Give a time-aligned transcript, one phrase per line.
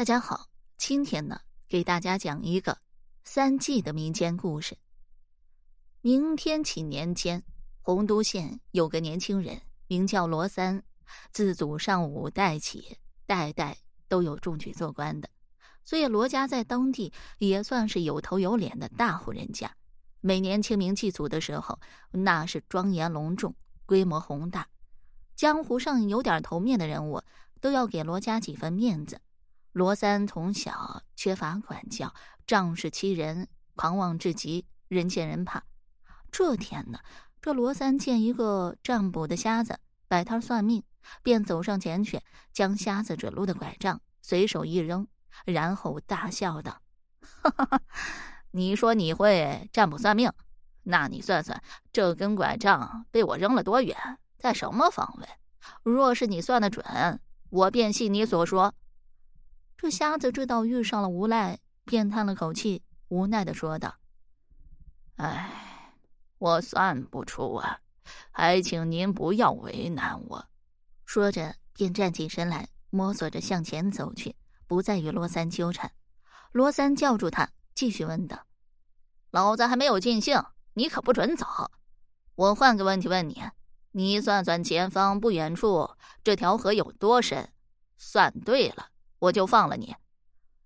[0.00, 0.46] 大家好，
[0.78, 2.78] 今天呢，给大家讲一个
[3.22, 4.78] 三季的民间故事。
[6.00, 7.42] 明天启年间，
[7.82, 10.82] 洪都县有个年轻人，名叫罗三，
[11.32, 13.76] 自祖上五代起，代代
[14.08, 15.28] 都有中举做官的，
[15.84, 19.70] 所以罗家在当地也算是有头有脸的大户人家。
[20.22, 21.78] 每年清明祭祖的时候，
[22.10, 23.54] 那是庄严隆重，
[23.84, 24.66] 规模宏大，
[25.36, 27.22] 江湖上有点头面的人物
[27.60, 29.20] 都要给罗家几分面子。
[29.72, 32.12] 罗三从小缺乏管教，
[32.44, 35.62] 仗势欺人，狂妄至极，人见人怕。
[36.32, 36.98] 这天呢，
[37.40, 39.78] 这罗三见一个占卜的瞎子
[40.08, 40.82] 摆摊算命，
[41.22, 42.20] 便走上前去，
[42.52, 45.06] 将瞎子指路的拐杖随手一扔，
[45.44, 46.82] 然后大笑道
[47.22, 47.80] ：“哈哈哈，
[48.50, 50.32] 你说你会占卜算命，
[50.82, 53.96] 那你算算这根拐杖被我扔了多远，
[54.36, 55.28] 在什么方位？
[55.84, 58.74] 若是你算得准，我便信你所说。”
[59.82, 63.94] 这瞎子知道遇上了无赖，便叹了口气，无奈的说道
[65.16, 65.94] ：“哎，
[66.36, 67.80] 我算不出啊，
[68.30, 70.46] 还请您不要为难我。”
[71.06, 74.36] 说着，便站起身来，摸索着向前走去，
[74.66, 75.90] 不再与罗三纠缠。
[76.52, 78.44] 罗三叫住他，继续问道
[79.32, 81.46] ：“老子还没有尽兴，你可不准走。
[82.34, 83.42] 我换个问题问你，
[83.92, 87.48] 你算算前方不远处这条河有多深？
[87.96, 88.88] 算对了。”
[89.20, 89.94] 我就放了你。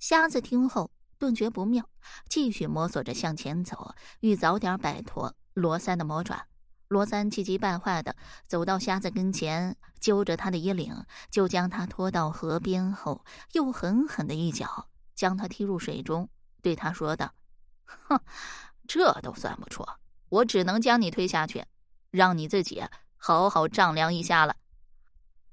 [0.00, 1.88] 瞎子听后顿觉不妙，
[2.28, 6.46] 继续摸索着向前走，欲早点摆脱罗三的魔爪。
[6.88, 16.30] 罗三气急败坏的走到瞎子跟前，揪着他的衣领，就将他拖到河边后，又狠狠的一脚将他踢入水中，
[16.62, 17.34] 对他说道
[17.84, 18.18] ：“哼，
[18.86, 19.84] 这都算不出，
[20.30, 21.66] 我只能将你推下去，
[22.10, 22.82] 让你自己
[23.18, 24.56] 好好丈量一下了。”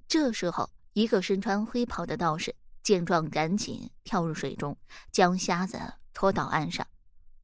[0.08, 2.56] 这时候，一个身穿灰袍的道士。
[2.86, 4.78] 见状，赶紧跳入水中，
[5.12, 5.82] 将瞎子
[6.14, 6.86] 拖到岸上。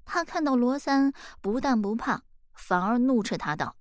[0.05, 1.11] 他看到罗三
[1.41, 2.21] 不但不怕，
[2.53, 3.75] 反而怒斥他道：“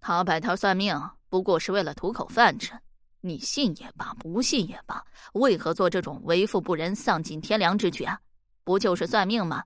[0.00, 0.94] 他摆摊算命，
[1.30, 2.78] 不过是为了图口饭吃。
[3.22, 5.02] 你信也罢，不信也罢，
[5.32, 8.20] 为何做这种为富不仁、丧尽天良之举啊？
[8.62, 9.64] 不就是算命吗？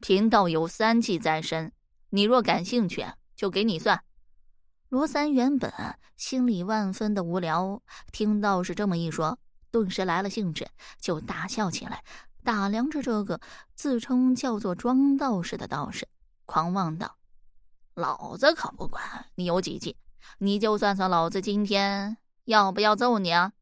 [0.00, 1.70] 贫道有三计在身，
[2.08, 3.04] 你若感兴趣，
[3.36, 4.02] 就给你算。”
[4.88, 5.70] 罗三原本
[6.16, 9.38] 心里万分的无聊，听道士这么一说。
[9.70, 10.68] 顿时来了兴致，
[11.00, 12.02] 就大笑起来，
[12.42, 13.40] 打量着这个
[13.74, 16.08] 自称叫做庄道士的道士，
[16.44, 17.16] 狂妄道
[17.94, 19.96] ：“老子可不管你有几计，
[20.38, 23.52] 你就算算老子今天要不要揍你啊！”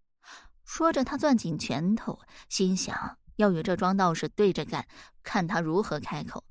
[0.65, 2.19] 说着，他攥紧拳头，
[2.49, 4.87] 心想要与这庄道士对着干，
[5.23, 6.45] 看他如何开口。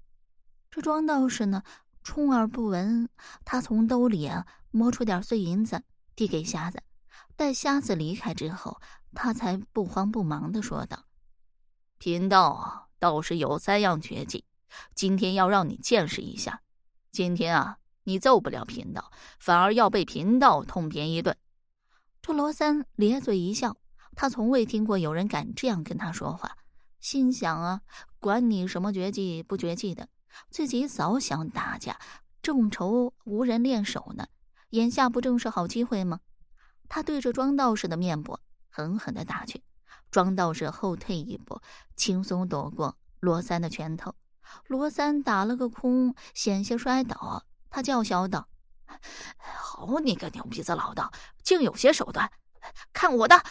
[0.70, 1.64] 这庄道士呢，
[2.04, 3.10] 充耳不闻。
[3.46, 5.82] 他从兜里啊摸出点碎银子，
[6.16, 6.82] 递给瞎子。
[7.36, 8.80] 待瞎子离开之后。
[9.20, 11.06] 他才不慌不忙的说道
[11.98, 14.46] ：“贫道倒是有三样绝技，
[14.94, 16.62] 今天要让你见识一下。
[17.12, 21.36] 今天啊，你揍不了贫道，反而要被贫道痛扁一顿。”
[22.22, 23.76] 这罗三咧嘴一笑，
[24.16, 26.56] 他从未听过有人敢这样跟他说话，
[27.00, 27.82] 心想啊，
[28.20, 30.08] 管你什么绝技不绝技的，
[30.52, 32.00] 自己早想打架，
[32.44, 34.28] 正愁无人练手呢，
[34.70, 36.20] 眼下不正是好机会吗？
[36.88, 38.38] 他对着庄道士的面部。
[38.78, 39.64] 狠狠的打去，
[40.12, 41.60] 庄道士后退一步，
[41.96, 44.14] 轻松躲过罗三的拳头。
[44.68, 47.44] 罗三打了个空，险些摔倒。
[47.72, 48.48] 他叫嚣道
[49.36, 51.12] ：“好你个牛鼻子老道，
[51.42, 52.32] 竟有些手段！
[52.94, 53.42] 看我的！”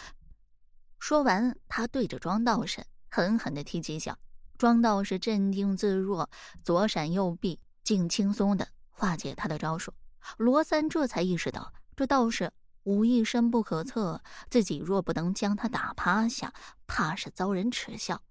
[0.97, 4.17] 说完，他对着庄道士狠狠的踢几脚。
[4.57, 6.29] 庄道士镇定自若，
[6.63, 9.93] 左闪右避，竟轻松的化解他的招数。
[10.37, 12.53] 罗三这才意识到，这道士。
[12.87, 16.53] 武艺深不可测，自己若不能将他打趴下，
[16.87, 18.21] 怕是遭人耻笑。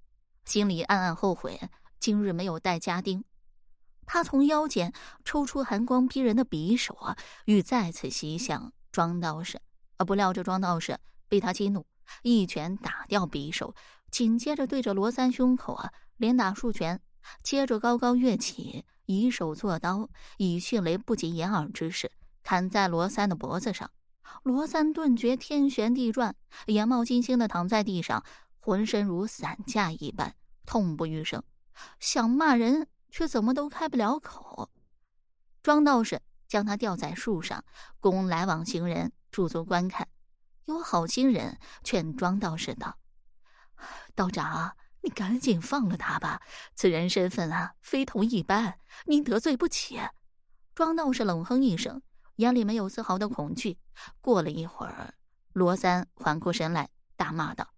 [0.47, 1.61] 心里暗暗后悔，
[2.01, 3.23] 今日没有带家丁。
[4.07, 4.95] 他从腰间
[5.27, 9.61] 抽出寒光逼人的匕首啊，欲再次袭向庄道士。
[9.99, 10.07] 啊！
[10.07, 11.85] 不料这庄道士被他激怒，
[12.23, 13.75] 一拳打掉匕首，
[14.11, 16.99] 紧接着对着罗三胸口啊连打数拳，
[17.43, 20.09] 接着高高跃起，以手作刀，
[20.39, 22.11] 以迅雷不及掩耳之势
[22.43, 23.91] 砍在罗三的脖子上。
[24.43, 26.35] 罗三顿觉天旋地转，
[26.67, 28.25] 眼冒金星的躺在地上，
[28.59, 30.35] 浑身如散架一般，
[30.65, 31.43] 痛不欲生，
[32.01, 34.71] 想骂人却怎么都开不了口。
[35.63, 37.65] 庄道士将他吊在树上，
[37.99, 40.07] 供来往行人驻足观看。
[40.67, 42.99] 有好心人劝庄道士道
[44.17, 46.43] ：“道长，你赶紧放了他吧，
[46.75, 50.01] 此人身份啊，非同一般，您得罪不起。”
[50.75, 52.03] 庄道士冷哼一声。
[52.37, 53.79] 眼里没有丝毫的恐惧。
[54.21, 55.15] 过了一会儿，
[55.53, 57.69] 罗三缓过神来，大骂道：“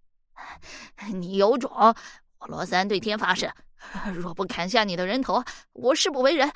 [1.14, 1.70] 你有种！
[2.38, 3.52] 我罗三对天发誓，
[4.14, 6.52] 若不砍下你的人头，我誓不为人。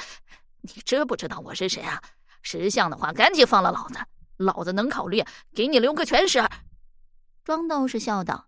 [0.60, 2.00] 你知不知道我是谁啊？
[2.42, 3.98] 识相的话，赶紧放了老子，
[4.36, 5.24] 老子能考虑
[5.54, 6.48] 给你留个全尸。
[7.44, 8.46] 庄道士笑道：“，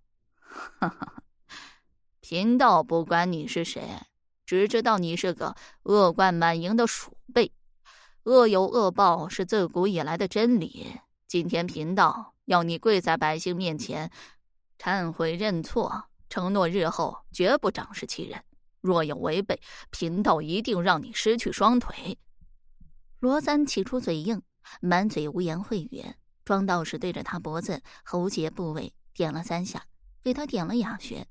[2.21, 3.83] 贫道不管你是谁，
[4.47, 7.53] 只知道你是个恶贯满盈的鼠辈。
[8.25, 10.99] 恶有恶报是自古以来的真理。
[11.27, 14.11] 今天贫道要你跪在百姓面前，
[14.79, 18.43] 忏悔认错，承诺日后绝不仗势欺人。
[18.81, 19.61] 若有违背，
[19.91, 22.19] 贫道一定让你失去双腿。”
[23.21, 24.41] 罗三起初嘴硬，
[24.81, 26.15] 满嘴污言秽语。
[26.47, 29.85] 庄道士对着他脖子、喉结部位点了三下，
[30.23, 31.27] 给他点了哑穴。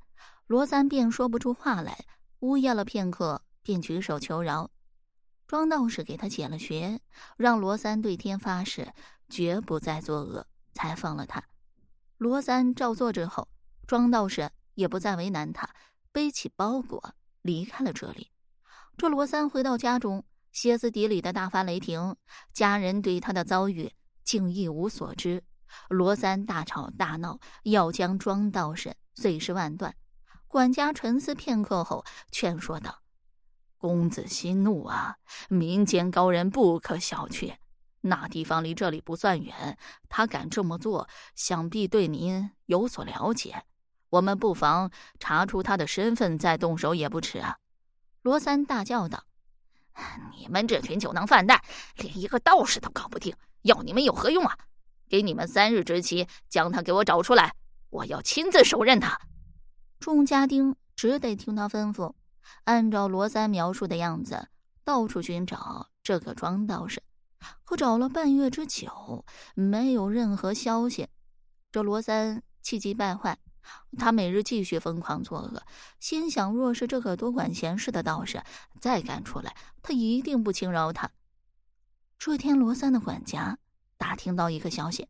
[0.45, 2.05] 罗三便说不出话来，
[2.39, 4.69] 呜咽了片刻，便举手求饶。
[5.47, 6.99] 庄道士给他解了穴，
[7.37, 8.93] 让罗三对天发誓，
[9.29, 11.43] 绝不再作恶，才放了他。
[12.17, 13.47] 罗三照做之后，
[13.85, 15.69] 庄道士也不再为难他，
[16.11, 18.31] 背起包裹离开了这里。
[18.97, 20.23] 这罗三回到家中。
[20.51, 22.15] 歇斯底里的大发雷霆，
[22.53, 23.91] 家人对他的遭遇
[24.23, 25.43] 竟一无所知。
[25.89, 29.95] 罗三大吵大闹，要将庄道士碎尸万段。
[30.47, 33.01] 管家沉思片刻后，劝说道
[33.83, 35.17] ：“公子息怒啊，
[35.49, 37.53] 民间高人不可小觑。
[37.99, 39.77] 那地方离这里不算远，
[40.07, 43.65] 他敢这么做，想必对您有所了解。
[44.09, 44.89] 我们不妨
[45.19, 47.57] 查出他的身份，再动手也不迟啊！”
[48.23, 49.25] 罗三大叫道。
[50.37, 51.61] 你们这群酒囊饭袋，
[51.97, 54.57] 连一个道士都搞不定，要你们有何用啊？
[55.09, 57.53] 给你们三日之期，将他给我找出来，
[57.89, 59.19] 我要亲自手刃他。
[59.99, 62.13] 众家丁只得听他吩咐，
[62.65, 64.47] 按照罗三描述的样子，
[64.83, 67.01] 到处寻找这个庄道士。
[67.63, 69.25] 可找了半月之久，
[69.55, 71.07] 没有任何消息。
[71.71, 73.37] 这罗三气急败坏。
[73.97, 75.63] 他每日继续疯狂作恶，
[76.01, 78.43] 心想：若是这个多管闲事的道士
[78.81, 81.09] 再敢出来，他一定不轻饶他。
[82.19, 83.57] 这天，罗三的管家
[83.97, 85.07] 打听到一个消息，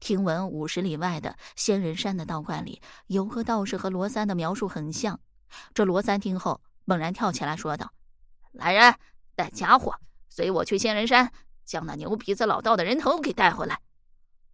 [0.00, 5.18] 听闻五十里外的仙人山的道观里有个道士和罗三的描述很像。
[5.72, 7.92] 这罗三听后猛然跳起来说道
[8.52, 8.94] ：“来人，
[9.34, 9.94] 带家伙，
[10.28, 11.32] 随我去仙人山，
[11.64, 13.80] 将那牛鼻子老道的人头给带回来。”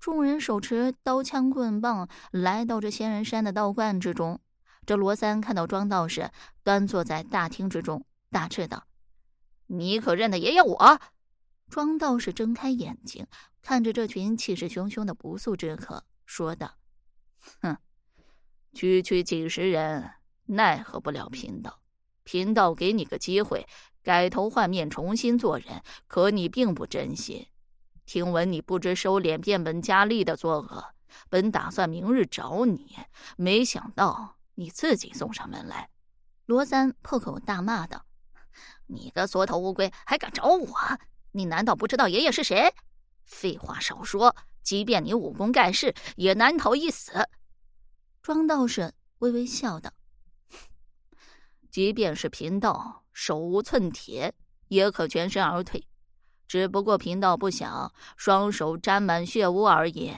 [0.01, 4.41] 众人手持刀枪棍棒，来到这仙人山的道观之中。
[4.87, 6.31] 这罗三看到庄道士
[6.63, 8.87] 端坐在大厅之中，大斥道
[9.69, 11.01] ：“你可认得爷爷我？”
[11.69, 13.27] 庄道士睁开眼睛，
[13.61, 16.77] 看着这群气势汹汹的不速之客，说道
[17.61, 17.77] ：“哼，
[18.73, 20.11] 区区几十人，
[20.47, 21.79] 奈何不了贫道。
[22.25, 23.67] 贫道给你个机会，
[24.03, 27.47] 改头换面，重新做人，可你并不真心。”
[28.07, 30.85] 听闻你不知收敛，变本加厉的作恶，
[31.29, 32.97] 本打算明日找你，
[33.37, 35.91] 没想到你自己送上门来。
[36.47, 38.05] 罗三破口大骂道
[38.89, 40.75] ：“你个缩头乌龟，还敢找我？
[41.31, 42.75] 你难道不知道爷爷是谁？
[43.25, 44.35] 废话少说，
[44.65, 47.13] 即便你武功盖世，也难逃一死。”
[48.21, 49.93] 庄道士微微笑道
[51.71, 54.35] ：“即便是贫道手无寸铁，
[54.69, 55.87] 也可全身而退。”
[56.49, 60.13] 只不过贫道不想双手沾满血污而已。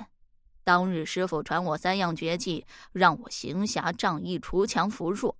[0.64, 5.36] 当日师傅传我三样绝技，让我行侠仗义、除强扶弱。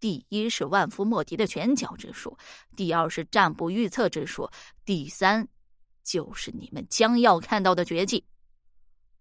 [0.00, 2.36] 第一是万夫莫敌的拳脚之术，
[2.74, 4.50] 第二是占卜预测之术，
[4.84, 5.46] 第三
[6.02, 8.24] 就是你们将要看到的绝技。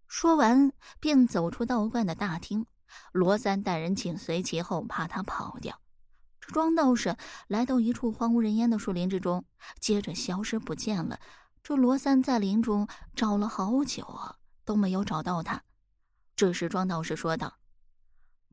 [0.08, 2.66] 说完，便走出道观的大厅。
[3.12, 5.80] 罗三带人紧随其后，怕他跑掉。
[6.48, 7.16] 庄道士
[7.48, 9.46] 来到一处荒无人烟的树林之中，
[9.80, 11.20] 接着消失不见了。
[11.64, 15.64] 这罗三在林中找了好久啊，都没有找到他。
[16.36, 17.58] 这时，庄道士说道：“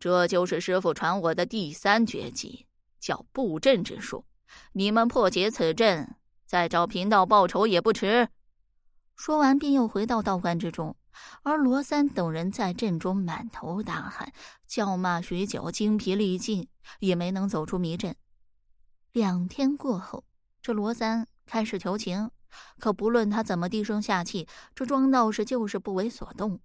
[0.00, 2.66] 这就是师傅传我的第三绝技，
[2.99, 4.25] 叫布阵之术。
[4.72, 8.28] 你们破解此阵，再找贫道报仇也不迟。”
[9.14, 10.96] 说完，便又回到道观之中。
[11.42, 14.33] 而罗三等人在阵中满头大汗，
[14.66, 16.69] 叫骂许久，精疲力尽，
[17.00, 18.14] 也没能走出迷阵。
[19.12, 20.25] 两天过后，
[20.61, 22.31] 这罗三开始求情，
[22.78, 26.61] 可不论他怎么低声下气，这庄道士就是不为所动。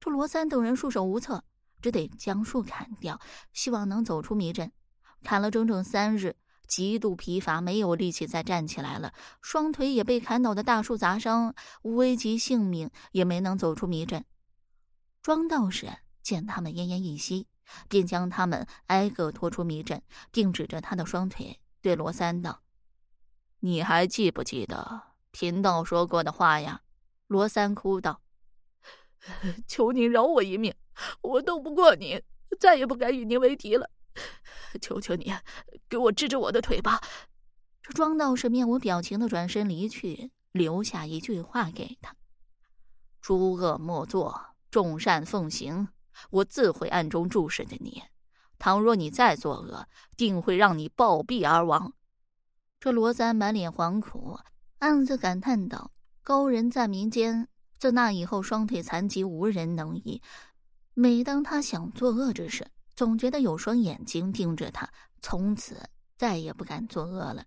[0.00, 1.44] 这罗三等人束手无策，
[1.80, 3.20] 只得将树砍掉，
[3.52, 4.72] 希望能走出迷阵。
[5.22, 6.36] 砍了整整三日。
[6.66, 14.24] 极度疲乏，没有力气再站起来了，双腿也被砍倒的大树砸伤，危及性命，也没能走出迷阵。
[15.22, 15.88] 庄道士
[16.22, 17.46] 见他们奄奄一息，
[17.88, 22.62] 便将他们挨个拖出迷阵，并指着他的双腿对罗三道
[23.60, 26.82] ：“你还记不记得贫道说过的话呀？”
[27.26, 28.20] 罗三哭道
[29.66, 30.74] ：“求您饶我一命，
[31.22, 32.22] 我斗不过你，
[32.60, 33.90] 再也不敢与您为敌了。
[34.80, 35.32] 求求你，
[35.88, 37.00] 给我治治我的腿吧。
[37.82, 42.16] 这庄道士面无表情的转身离去，留下一句话给他
[43.20, 45.88] ：“诸恶莫作，众善奉行。
[46.30, 48.02] 我自会暗中注视着你。
[48.58, 51.92] 倘若你再作恶，定会让你暴毙而亡。”
[52.80, 54.38] 这罗三满脸惶恐，
[54.78, 55.90] 暗自感叹道
[56.22, 60.22] ：“高人在民间，自那以后双腿残疾，无人能医。
[60.94, 64.88] 每当他想作恶之时，总觉得有双眼睛盯着他，
[65.20, 67.44] 从此再也不敢作恶了。”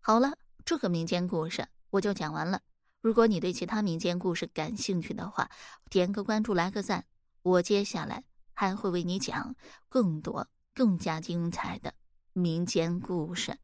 [0.00, 2.60] 好了，这个民间故事我就讲完了。
[3.00, 5.48] 如果你对其他民间故事感兴趣的话，
[5.90, 7.04] 点个关注，来个赞，
[7.42, 9.54] 我接下来还会为你讲
[9.88, 11.94] 更多、更加精彩的
[12.32, 13.56] 民间故事。